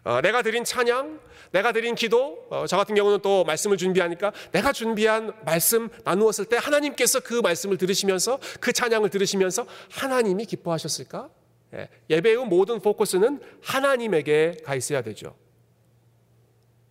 [0.05, 1.19] 어, 내가 드린 찬양,
[1.55, 6.57] 내가 드린 기도, 어, 저 같은 경우는 또 말씀을 준비하니까 내가 준비한 말씀 나누었을 때
[6.57, 11.29] 하나님께서 그 말씀을 들으시면서 그 찬양을 들으시면서 하나님이 기뻐하셨을까?
[11.75, 15.33] 예, 예배의 모든 포커스는 하나님에게 가 있어야 되죠.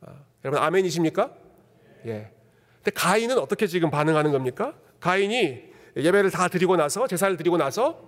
[0.01, 0.07] 어,
[0.47, 1.35] 여러분 아멘이십니까?
[2.07, 2.31] 예.
[2.77, 4.75] 근데 가인은 어떻게 지금 반응하는 겁니까?
[4.99, 5.63] 가인이
[5.95, 8.01] 예배를 다 드리고 나서 제사를 드리고 나서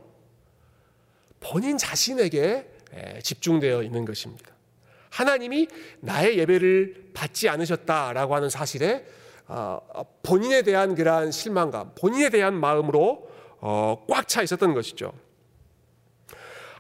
[1.39, 4.56] 본인 자신에게 예, 집중되어 있는 것입니다.
[5.11, 5.69] 하나님이
[6.01, 9.05] 나의 예배를 받지 않으셨다라고 하는 사실에
[9.49, 9.81] 어,
[10.23, 13.29] 본인에 대한 그러한 실망감, 본인에 대한 마음으로
[13.61, 15.13] 어, 꽉차 있었던 것이죠.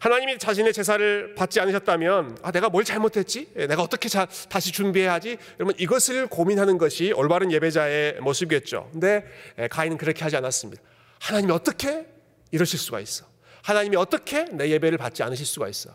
[0.00, 3.48] 하나님이 자신의 제사를 받지 않으셨다면 아, 내가 뭘 잘못했지?
[3.56, 5.38] 예, 내가 어떻게 자, 다시 준비해야지?
[5.58, 8.90] 여러분 이것을 고민하는 것이 올바른 예배자의 모습이겠죠.
[8.92, 9.24] 근데
[9.58, 10.82] 예, 가인은 그렇게 하지 않았습니다.
[11.20, 12.06] 하나님이 어떻게
[12.50, 13.26] 이러실 수가 있어?
[13.62, 15.90] 하나님이 어떻게 내 예배를 받지 않으실 수가 있어?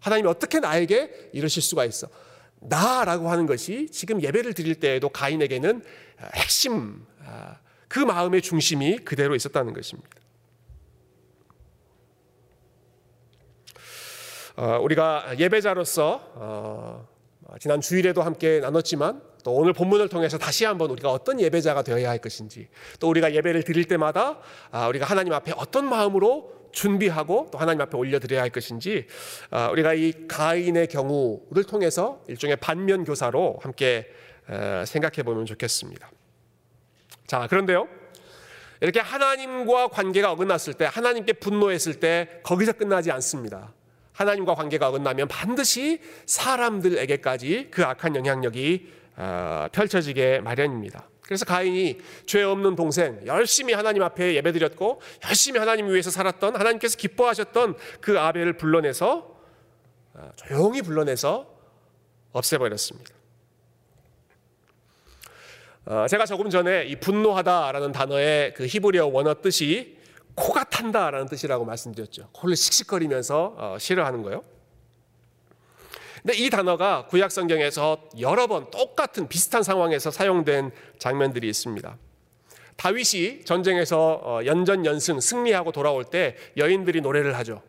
[0.00, 2.08] 하나님이 어떻게 나에게 이러실 수가 있어?
[2.60, 5.82] 나라고 하는 것이 지금 예배를 드릴 때에도 가인에게는
[6.34, 7.58] 핵심, 아,
[7.88, 10.10] 그 마음의 중심이 그대로 있었다는 것입니다.
[14.56, 17.08] 어, 우리가 예배자로서 어,
[17.58, 22.18] 지난 주일에도 함께 나눴지만 또 오늘 본문을 통해서 다시 한번 우리가 어떤 예배자가 되어야 할
[22.18, 24.38] 것인지 또 우리가 예배를 드릴 때마다
[24.70, 29.06] 아, 우리가 하나님 앞에 어떤 마음으로 준비하고 또 하나님 앞에 올려드려야 할 것인지
[29.50, 34.10] 아, 우리가 이 가인의 경우를 통해서 일종의 반면 교사로 함께
[34.86, 36.10] 생각해 보면 좋겠습니다.
[37.26, 37.88] 자, 그런데요.
[38.80, 43.72] 이렇게 하나님과 관계가 어긋났을 때, 하나님께 분노했을 때 거기서 끝나지 않습니다.
[44.12, 51.08] 하나님과 관계가 어긋나면 반드시 사람들에게까지 그 악한 영향력이 아, 펼쳐지게 마련입니다.
[51.30, 57.76] 그래서 가인이 죄 없는 동생, 열심히 하나님 앞에 예배드렸고, 열심히 하나님 위해서 살았던, 하나님께서 기뻐하셨던
[58.00, 59.40] 그 아벨을 불러내서,
[60.14, 61.46] 아, 조용히 불러내서
[62.32, 63.14] 없애버렸습니다.
[65.86, 69.98] 어, 제가 조금 전에 이 분노하다라는 단어의 그 히브리어 원어 뜻이
[70.34, 72.30] 코가 탄다라는 뜻이라고 말씀드렸죠.
[72.32, 74.42] 코를 씩씩거리면서 어, 싫어하는 거요.
[76.22, 81.96] 근데 이 단어가 구약 성경에서 여러 번 똑같은 비슷한 상황에서 사용된 장면들이 있습니다.
[82.76, 87.62] 다윗이 전쟁에서 어, 연전 연승 승리하고 돌아올 때 여인들이 노래를 하죠.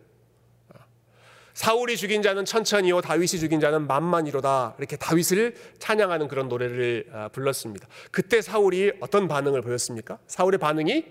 [1.54, 7.88] 사울이 죽인 자는 천천히요 다윗이 죽인 자는 만만이로다 이렇게 다윗을 찬양하는 그런 노래를 아, 불렀습니다.
[8.10, 10.20] 그때 사울이 어떤 반응을 보였습니까?
[10.28, 11.06] 사울의 반응이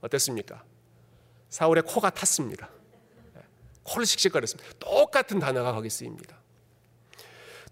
[0.00, 0.64] 어땠습니까?
[1.50, 2.70] 사울의 코가 탔습니다.
[3.82, 4.70] 코를 씩씩거렸습니다.
[4.78, 6.38] 똑같은 단어가 거기 쓰입니다.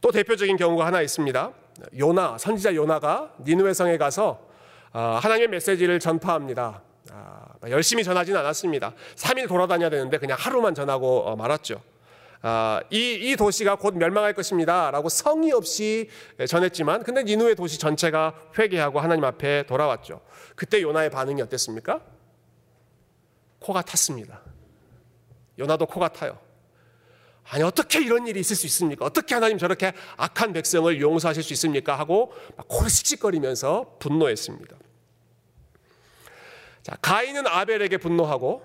[0.02, 1.52] 또 대표적인 경우가 하나 있습니다.
[1.98, 4.46] 요나 선지자 요나가 니누웨 성에 가서
[4.92, 6.82] 아, 하나님의 메시지를 전파합니다.
[7.12, 8.94] 아, 열심히 전하지는 않았습니다.
[9.14, 11.80] 3일 돌아다녀야 되는데 그냥 하루만 전하고 어, 말았죠.
[12.42, 14.90] 아, 이, 이 도시가 곧 멸망할 것입니다.
[14.90, 16.10] 라고 성의 없이
[16.48, 20.20] 전했지만, 근데 니누의 도시 전체가 회개하고 하나님 앞에 돌아왔죠.
[20.56, 22.00] 그때 요나의 반응이 어땠습니까?
[23.60, 24.40] 코가 탔습니다.
[25.60, 26.36] 요나도 코가 타요.
[27.50, 29.04] 아니, 어떻게 이런 일이 있을 수 있습니까?
[29.04, 31.98] 어떻게 하나님 저렇게 악한 백성을 용서하실 수 있습니까?
[31.98, 32.32] 하고
[32.68, 34.76] 코를 씩씩거리면서 분노했습니다.
[36.82, 38.62] 자, 가인은 아벨에게 분노하고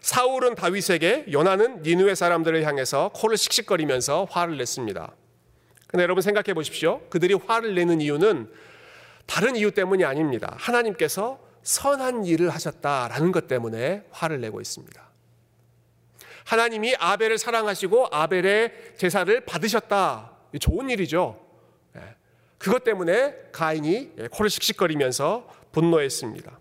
[0.00, 5.12] 사울은 다윗에게 요나는 니누의 사람들을 향해서 코를 씩씩거리면서 화를 냈습니다.
[5.88, 7.00] 근데 여러분 생각해 보십시오.
[7.10, 8.50] 그들이 화를 내는 이유는
[9.26, 10.54] 다른 이유 때문이 아닙니다.
[10.58, 15.07] 하나님께서 선한 일을 하셨다라는 것 때문에 화를 내고 있습니다.
[16.48, 20.32] 하나님이 아벨을 사랑하시고 아벨의 제사를 받으셨다.
[20.58, 21.38] 좋은 일이죠.
[21.94, 22.00] 예.
[22.56, 26.58] 그것 때문에 가인이 코를 씩씩거리면서 분노했습니다.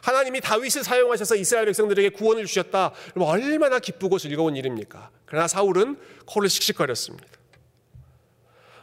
[0.00, 2.94] 하나님이 다윗을 사용하셔서 이스라엘 백성들에게 구원을 주셨다.
[3.20, 5.10] 얼마나 기쁘고 즐거운 일입니까?
[5.26, 7.26] 그러나 사울은 코를 씩씩거렸습니다.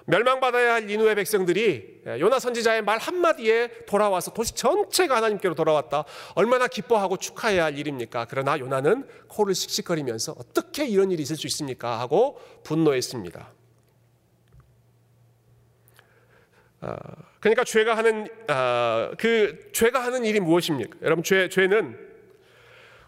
[0.06, 6.06] 멸망받아야 할 니누의 백성들이 요나 선지자의 말 한마디에 돌아와서 도시 전체가 하나님께로 돌아왔다.
[6.36, 8.28] 얼마나 기뻐하고 축하해야 할 일입니까?
[8.30, 12.00] 그러나 요나는 코를 씩씩거리면서 어떻게 이런 일이 있을 수 있습니까?
[12.00, 13.52] 하고 분노했습니다.
[16.82, 16.98] 아,
[17.39, 21.00] 그러니까 죄가 하는 아, 그 죄가 하는 일이 무엇입니까?
[21.02, 21.98] 여러분 죄 죄는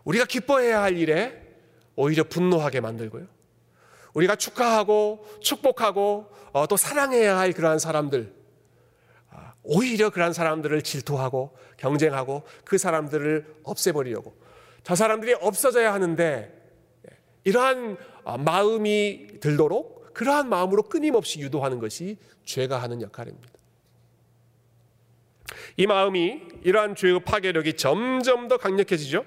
[0.04, 1.44] 우리가 기뻐해야 할 일에
[1.96, 3.37] 오히려 분노하게 만들고요.
[4.18, 8.34] 우리가 축하하고 축복하고 어, 또 사랑해야 할 그러한 사람들
[9.30, 14.36] 아, 오히려 그러한 사람들을 질투하고 경쟁하고 그 사람들을 없애버리려고
[14.84, 16.52] 저 사람들이 없어져야 하는데
[17.08, 17.98] 예, 이러한
[18.40, 23.50] 마음이 들도록 그러한 마음으로 끊임없이 유도하는 것이 죄가 하는 역할입니다.
[25.78, 29.24] 이 마음이 이러한 죄의 파괴력이 점점 더 강력해지죠.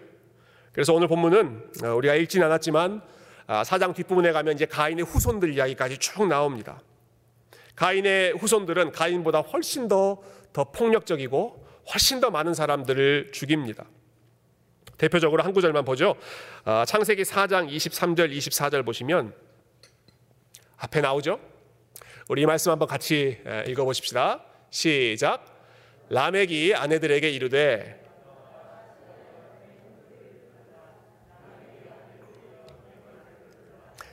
[0.72, 3.20] 그래서 오늘 본문은 어, 우리가 읽진 않았지만 아,
[3.65, 6.81] 사장 뒷부분에 가면 이제 가인의 후손들 이야기까지 쭉 나옵니다.
[7.75, 10.21] 가인의 후손들은 가인보다 훨씬 더,
[10.53, 13.87] 더 폭력적이고 훨씬 더 많은 사람들을 죽입니다.
[14.99, 16.15] 대표적으로 한 구절만 보죠.
[16.65, 19.35] 아, 창세기 4장 23절, 24절 보시면
[20.77, 21.41] 앞에 나오죠.
[22.29, 24.45] 우리 이 말씀 한번 같이 읽어보십시다.
[24.71, 25.45] 시작.
[26.11, 28.00] 라멕이 아내들에게 이르되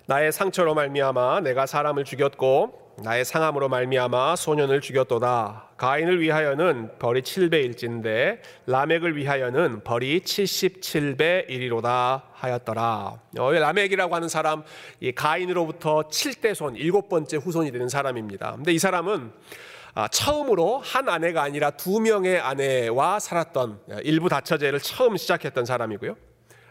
[0.09, 5.71] 나의 상처로 말미암아 내가 사람을 죽였고 나의 상함으로 말미암아 소년을 죽였도다.
[5.75, 13.19] 가인을 위하여는 벌이 7배일진데 라멕을 위하여는 벌이 77배 1이로다 하였더라.
[13.37, 14.63] 어, 라멕이라고 하는 사람
[15.01, 18.53] 이 가인으로부터 7대 손 일곱 번째 후손이 되는 사람입니다.
[18.55, 19.33] 근데 이 사람은
[19.93, 26.15] 아, 처음으로 한 아내가 아니라 두 명의 아내와 살았던 일부 다처제를 처음 시작했던 사람이고요.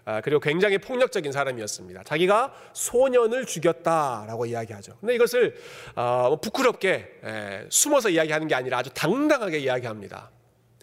[0.08, 2.04] 아, 그리고 굉장히 폭력적인 사람이었습니다.
[2.04, 4.96] 자기가 소년을 죽였다라고 이야기하죠.
[5.00, 5.56] 근데 이것을
[5.96, 7.20] 어, 뭐 부끄럽게
[7.68, 10.30] 숨어서 이야기하는 게 아니라 아주 당당하게 이야기합니다.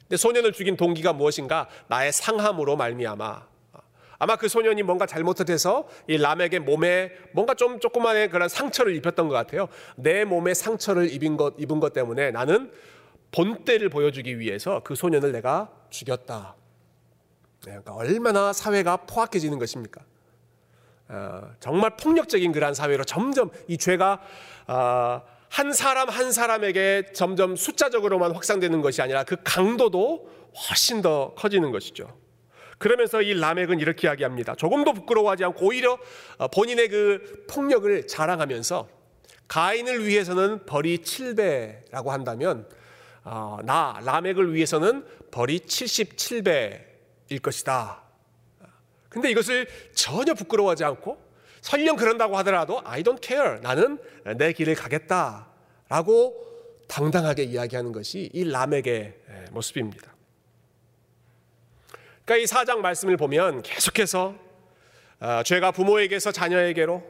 [0.02, 1.70] 근데 소년을 죽인 동기가 무엇인가?
[1.88, 3.48] 나의 상함으로 말미암아
[4.20, 9.34] 아마 그 소년이 뭔가 잘못해서 이 람에게 몸에 뭔가 좀 조그만의 그런 상처를 입혔던 것
[9.36, 9.70] 같아요.
[9.96, 12.72] 내 몸에 상처를 입은 것, 입은 것 때문에 나는
[13.32, 16.56] 본때를 보여주기 위해서 그 소년을 내가 죽였다.
[17.66, 20.02] 네, 그러니까 얼마나 사회가 포악해지는 것입니까?
[21.08, 24.22] 어, 정말 폭력적인 그러한 사회로 점점 이 죄가
[24.68, 30.30] 어, 한 사람 한 사람에게 점점 숫자적으로만 확산되는 것이 아니라 그 강도도
[30.70, 32.08] 훨씬 더 커지는 것이죠.
[32.80, 34.56] 그러면서 이 라멕은 이렇게 이야기합니다.
[34.56, 35.98] 조금도 부끄러워하지 않고 오히려
[36.38, 38.90] 어, 본인의 그 폭력을 자랑하면서
[39.48, 42.68] 가인을 위해서는 벌이 7배라고 한다면
[43.24, 46.93] 어, 나 라멕을 위해서는 벌이 77배일
[47.40, 48.02] 것이다.
[49.10, 51.22] 근데 이것을 전혀 부끄러워하지 않고
[51.62, 53.60] 설령 그런다고 하더라도 I don't care.
[53.62, 54.00] 나는
[54.38, 55.48] 내 길을 가겠다
[55.88, 56.36] 라고
[56.88, 59.20] 당당하게 이야기하는 것이 이 람에게
[59.52, 60.14] 모습입니다.
[62.26, 64.36] 그러니까 이 사장 말씀을 보면 계속해서
[65.20, 67.04] 어, 죄가 부모에게서 자녀에게로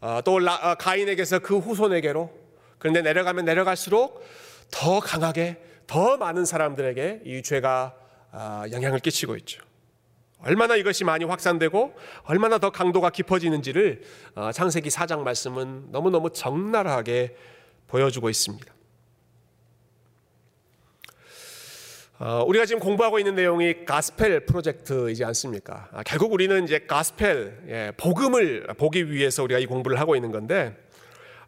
[0.00, 2.30] 어, 또 라, 어, 가인에게서 그 후손에게로
[2.78, 4.24] 그런데 내려가면 내려갈수록
[4.70, 8.05] 더 강하게 더 많은 사람들에게 이 죄가 아,
[8.70, 9.62] 영향을 끼치고 있죠.
[10.40, 11.94] 얼마나 이것이 많이 확산되고
[12.24, 14.02] 얼마나 더 강도가 깊어지는지를
[14.34, 17.36] 어, 창세기 4장 말씀은 너무너무 적나라하게
[17.88, 18.76] 보여주고 있습니다.
[22.18, 25.88] 어, 우리가 지금 공부하고 있는 내용이 가스펠 프로젝트이지 않습니까?
[25.92, 30.74] 아, 결국 우리는 이제 가스펠 예, 복음을 보기 위해서 우리가 이 공부를 하고 있는 건데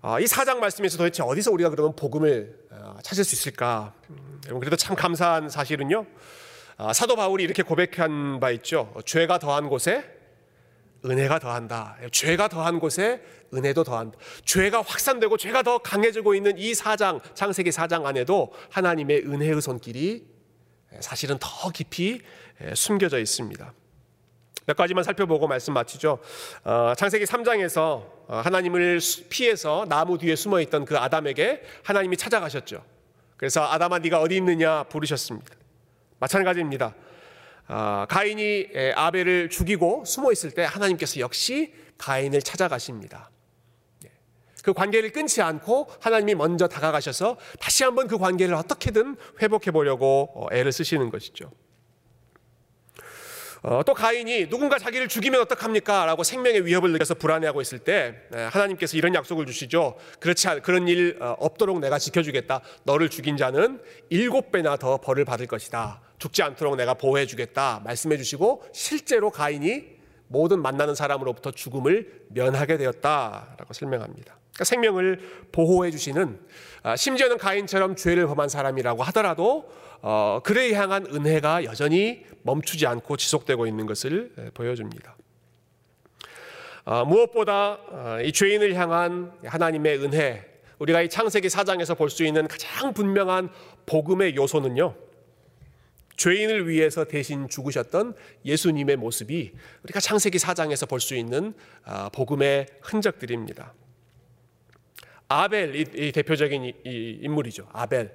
[0.02, 3.94] 아, 이 사장 말씀에서 도대체 어디서 우리가 그러면 복음을 어, 찾을 수 있을까?
[4.10, 6.04] 음, 그래도 참 감사한 사실은요.
[6.80, 8.94] 아, 사도 바울이 이렇게 고백한 바 있죠.
[9.04, 10.04] 죄가 더한 곳에
[11.04, 11.96] 은혜가 더한다.
[12.12, 13.20] 죄가 더한 곳에
[13.52, 14.16] 은혜도 더한다.
[14.44, 20.24] 죄가 확산되고 죄가 더 강해지고 있는 이 사장, 창세기 사장 안에도 하나님의 은혜의 손길이
[21.00, 22.20] 사실은 더 깊이
[22.74, 23.72] 숨겨져 있습니다.
[24.66, 26.20] 몇 가지만 살펴보고 말씀 마치죠.
[26.62, 32.84] 어, 창세기 3장에서 어, 하나님을 피해서 나무 뒤에 숨어 있던 그 아담에게 하나님이 찾아가셨죠.
[33.36, 35.57] 그래서 아담아 네가 어디 있느냐 부르셨습니다.
[36.18, 36.94] 마찬가지입니다.
[37.68, 43.30] 어, 가인이 아벨을 죽이고 숨어 있을 때 하나님께서 역시 가인을 찾아가십니다.
[44.62, 50.46] 그 관계를 끊지 않고 하나님이 먼저 다가가셔서 다시 한번 그 관계를 어떻게든 회복해 보려고 어,
[50.52, 51.50] 애를 쓰시는 것이죠.
[53.62, 56.06] 어, 또 가인이 누군가 자기를 죽이면 어떡합니까?
[56.06, 59.96] 라고 생명의 위협을 느껴서 불안해하고 있을 때 하나님께서 이런 약속을 주시죠.
[60.20, 62.60] 그렇지 않, 그런 일 어, 없도록 내가 지켜주겠다.
[62.84, 66.00] 너를 죽인 자는 일곱 배나 더 벌을 받을 것이다.
[66.18, 67.80] 죽지 않도록 내가 보호해 주겠다.
[67.84, 74.37] 말씀해 주시고 실제로 가인이 모든 만나는 사람으로부터 죽음을 면하게 되었다라고 설명합니다.
[74.58, 75.20] 그러니까 생명을
[75.52, 76.40] 보호해 주시는
[76.82, 83.66] 아, 심지어는 가인처럼 죄를 범한 사람이라고 하더라도 어, 그를 향한 은혜가 여전히 멈추지 않고 지속되고
[83.68, 85.16] 있는 것을 보여줍니다.
[86.84, 90.44] 어, 무엇보다 어, 이 죄인을 향한 하나님의 은혜,
[90.78, 93.50] 우리가 이 창세기 4장에서 볼 수 있는 가장 분명한
[93.86, 94.94] 복음의 요소는요.
[96.16, 99.52] 죄인을 위해서 대신 죽으셨던 예수님의 모습이
[99.84, 101.54] 우리가 창세기 4장에서 볼 수 있는
[102.12, 103.72] 복음의 흔적들입니다.
[105.28, 107.68] 아벨 이, 대표적인 이, 인물이죠.
[107.72, 108.12] 아벨.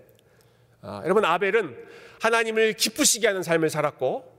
[0.82, 1.78] 아, 여러분 아벨은
[2.19, 4.34] 하나님을 기쁘시게 하는 삶을 살았고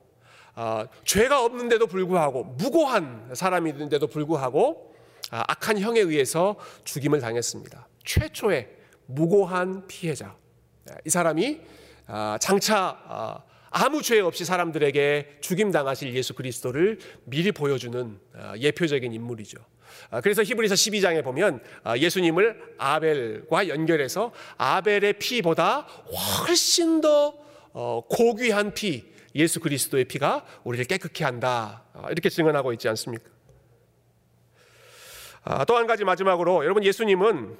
[0.57, 4.95] 아, 죄가 없는데도 불구하고 무고한 사람인데도 불구하고
[5.31, 7.89] 아, 악한 형에 의해서 죽임을 당했습니다.
[8.05, 8.69] 최초의
[9.07, 10.37] 무고한 피해자.
[11.05, 11.61] 이 사람이
[12.07, 19.13] 아, 장차 아, 아무 죄 없이 사람들에게 죽임 당하실 예수 그리스도를 미리 보여주는 아, 예표적인
[19.13, 19.59] 인물이죠.
[20.11, 27.35] 아, 그래서 히브리서 12장에 보면 아, 예수님을 아벨과 연결해서 아벨의 피보다 훨씬 더
[27.73, 29.05] 어, 고귀한 피,
[29.35, 31.85] 예수 그리스도의 피가 우리를 깨끗게 한다.
[31.93, 33.35] 아, 이렇게 증언하고 있지 않습니까?
[35.67, 37.59] 또 한 가지 마지막으로 여러분 예수님은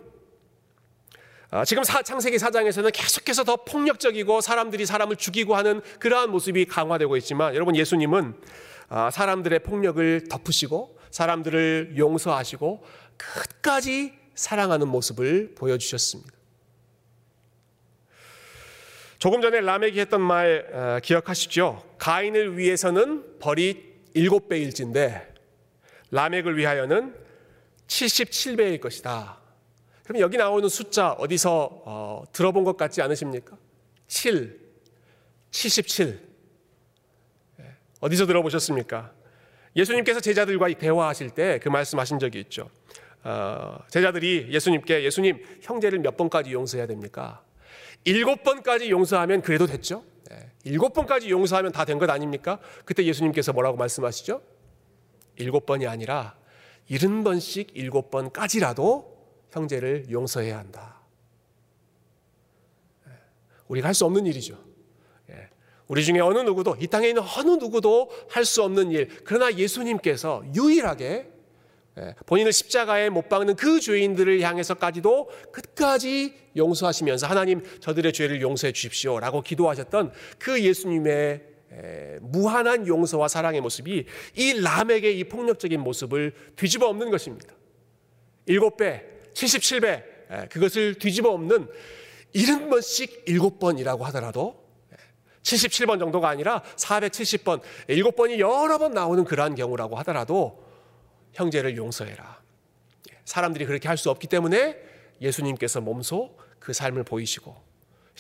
[1.67, 7.77] 지금 창세기 4장에서는 계속해서 더 폭력적이고 사람들이 사람을 죽이고 하는 그러한 모습이 강화되고 있지만 여러분
[7.77, 8.35] 예수님은
[9.13, 12.85] 사람들의 폭력을 덮으시고 사람들을 용서하시고
[13.17, 16.33] 끝까지 사랑하는 모습을 보여주셨습니다.
[19.21, 21.97] 조금 전에 라멕이 했던 말 어, 기억하시죠?
[21.99, 25.35] 가인을 위해서는 벌이 일곱 배일진데
[26.11, 27.15] 라멕을 위하여는
[27.87, 29.39] 77배일 것이다.
[30.03, 33.57] 그럼 여기 나오는 숫자 어디서 어, 들어본 것 같지 않으십니까?
[34.09, 34.59] 7,
[35.53, 36.21] 77.
[38.01, 39.24] 어디서 들어보셨습니까?
[39.77, 42.71] 예수님께서 제자들과 대화하실 때 그 말씀하신 적이 있죠.
[43.23, 47.43] 어, 제자들이 예수님께 예수님 형제를 몇 번까지 용서해야 됩니까?
[48.05, 50.05] 일곱 번까지 용서하면 그래도 됐죠.
[50.31, 50.51] 네.
[50.65, 52.59] 일곱 번까지 용서하면 다 된 것 아닙니까?
[52.85, 54.43] 그때 예수님께서 뭐라고 말씀하시죠?
[55.37, 56.37] 일곱 번이 아니라
[56.89, 59.15] 일흔 번씩 일곱 번까지라도
[59.53, 61.01] 형제를 용서해야 한다.
[63.07, 63.13] 네.
[63.69, 64.59] 우리가 할 수 없는 일이죠.
[65.95, 69.09] 우리 중에 어느 누구도 이 땅에 있는 어느 누구도 할 수 없는 일.
[69.23, 71.29] 그러나 예수님께서 유일하게
[71.99, 79.43] 예, 본인을 십자가에 못 박는 그 죄인들을 향해서까지도 끝까지 용서하시면서 하나님 저들의 죄를 용서해 주십시오라고
[79.43, 81.43] 기도하셨던 그 예수님의
[81.73, 87.55] 예, 무한한 용서와 사랑의 모습이 이 람에게 이 폭력적인 모습을 뒤집어 엎는 것입니다.
[88.47, 91.69] 일곱 배, 77배 예, 그것을 뒤집어 엎는
[92.35, 94.64] 70번씩 일곱 번이라고 하더라도
[95.45, 100.65] 77번 정도가 아니라 470번, 7번이 여러 번 나오는 그러한 경우라고 하더라도
[101.33, 102.43] 형제를 용서해라.
[103.25, 104.77] 사람들이 그렇게 할 수 없기 때문에
[105.21, 107.55] 예수님께서 몸소 그 삶을 보이시고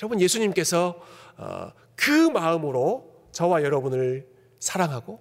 [0.01, 1.01] 여러분 예수님께서
[1.37, 4.27] 어, 그 마음으로 저와 여러분을
[4.59, 5.21] 사랑하고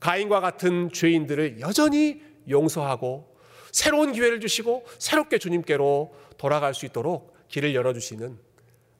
[0.00, 3.34] 가인과 같은 죄인들을 여전히 용서하고
[3.72, 8.38] 새로운 기회를 주시고 새롭게 주님께로 돌아갈 수 있도록 길을 열어주시는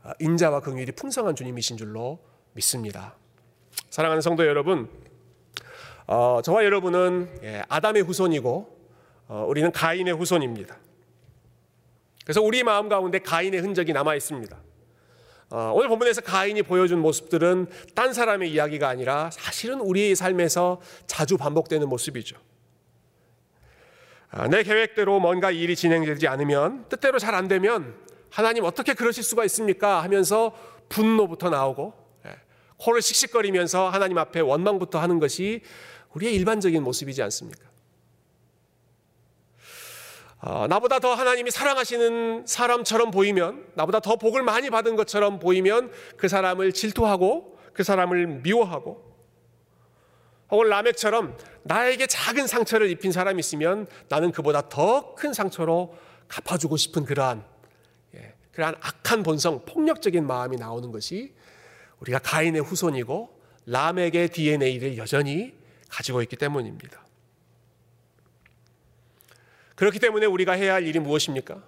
[0.04, 2.20] 어, 인자와 긍휼이 풍성한 주님이신 줄로
[2.54, 3.14] 믿습니다.
[3.90, 4.88] 사랑하는 성도 여러분,
[6.06, 8.78] 어, 저와 여러분은 예, 아담의 후손이고
[9.28, 10.76] 어, 우리는 가인의 후손입니다.
[12.24, 14.56] 그래서 우리 마음 가운데 가인의 흔적이 남아 있습니다.
[15.50, 21.88] 어, 오늘 본문에서 가인이 보여준 모습들은 딴 사람의 이야기가 아니라 사실은 우리의 삶에서 자주 반복되는
[21.88, 22.36] 모습이죠.
[24.30, 27.94] 아, 내 계획대로 뭔가 일이 진행되지 않으면 뜻대로 잘 안 되면
[28.30, 30.02] 하나님 어떻게 그러실 수가 있습니까?
[30.02, 30.56] 하면서
[30.88, 32.03] 분노부터 나오고 예,
[32.78, 35.62] 코를 씩씩거리면서 하나님 앞에 원망부터 하는 것이
[36.14, 37.74] 우리의 일반적인 모습이지 않습니까?
[40.40, 46.28] 어, 나보다 더 하나님이 사랑하시는 사람처럼 보이면, 나보다 더 복을 많이 받은 것처럼 보이면 그
[46.28, 49.14] 사람을 질투하고 그 사람을 미워하고,
[50.50, 55.94] 혹은 라멕처럼 나에게 작은 상처를 입힌 사람이 있으면 나는 그보다 더 큰 상처로
[56.28, 57.42] 갚아주고 싶은 그러한,
[58.14, 61.32] 예, 그러한 악한 본성, 폭력적인 마음이 나오는 것이
[62.04, 65.54] 우리가 가인의 후손이고 라멕의 DNA를 여전히
[65.88, 67.02] 가지고 있기 때문입니다.
[69.74, 71.62] 그렇기 때문에 우리가 해야 할 일이 무엇입니까?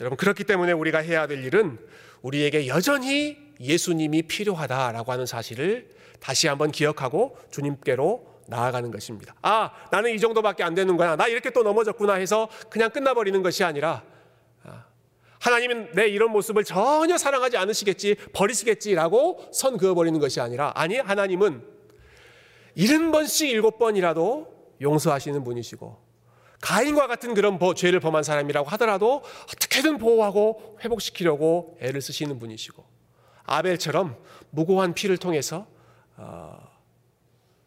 [0.00, 1.78] 여러분, 그렇기 때문에 우리가 해야 될 일은
[2.22, 5.90] 우리에게 여전히 예수님이 필요하다라고 하는 사실을
[6.20, 9.34] 다시 한번 기억하고 주님께로 나아가는 것입니다.
[9.42, 11.16] 아, 나는 이 정도밖에 안 되는 거야.
[11.16, 14.15] 나 이렇게 또 넘어졌구나 해서 그냥 끝나버리는 것이 아니라 아,
[15.40, 21.62] 하나님은 내 이런 모습을 전혀 사랑하지 않으시겠지, 버리시겠지라고 선 그어버리는 것이 아니라 아니, 하나님은
[22.74, 26.04] 일흔 번씩 일곱 번이라도 용서하시는 분이시고
[26.60, 32.84] 가인과 같은 그런 죄를 범한 사람이라고 하더라도 어떻게든 보호하고 회복시키려고 애를 쓰시는 분이시고
[33.44, 34.16] 아벨처럼
[34.50, 35.66] 무고한 피를 통해서
[36.16, 36.58] 어,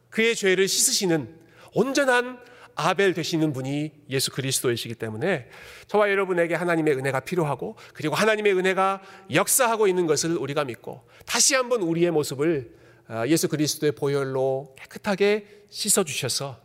[0.09, 1.39] 그의 죄를 씻으시는
[1.73, 2.39] 온전한
[2.87, 5.49] 아벨 되시는 분이 예수 그리스도이시기 때문에
[5.87, 9.01] 저와 여러분에게 하나님의 은혜가 필요하고 그리고 하나님의 은혜가
[9.33, 12.75] 역사하고 있는 것을 우리가 믿고 다시 한번 우리의 모습을
[13.09, 16.59] 어, 예수 그리스도의 보혈로 깨끗하게 씻어 주셔서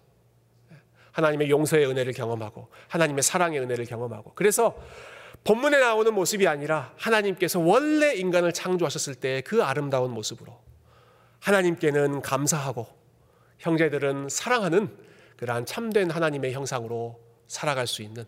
[1.12, 4.76] 하나님의 용서의 은혜를 경험하고 하나님의 사랑의 은혜를 경험하고 그래서
[5.44, 10.58] 본문에 나오는 모습이 아니라 하나님께서 원래 인간을 창조하셨을 때 그 아름다운 모습으로
[11.40, 12.86] 하나님께는 감사하고
[13.58, 14.88] 형제들은 사랑하는
[15.37, 18.24] 그러한 참된 하나님의 형상으로 살아갈 수 있는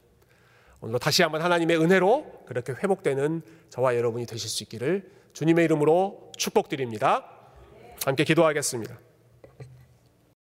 [0.80, 7.30] 오늘도 다시 한번 하나님의 은혜로 그렇게 회복되는 저와 여러분이 되실 수 있기를 주님의 이름으로 축복드립니다.
[8.04, 9.05] 함께 기도하겠습니다.